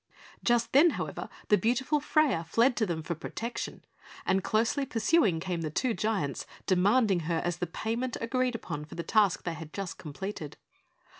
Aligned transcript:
Just 0.43 0.71
then, 0.73 0.89
however, 0.97 1.29
the 1.49 1.59
beautiful 1.59 1.99
Freia 1.99 2.43
fled 2.43 2.75
to 2.77 2.87
them 2.87 3.03
for 3.03 3.13
protection; 3.13 3.85
and 4.25 4.43
closely 4.43 4.83
pursuing 4.83 5.39
came 5.39 5.61
the 5.61 5.69
two 5.69 5.93
giants, 5.93 6.47
demanding 6.65 7.19
her 7.29 7.39
as 7.45 7.57
the 7.57 7.67
payment 7.67 8.17
agreed 8.19 8.55
upon 8.55 8.83
for 8.83 8.95
the 8.95 9.03
task 9.03 9.43
they 9.43 9.53
had 9.53 9.71
just 9.73 9.99
completed. 9.99 10.57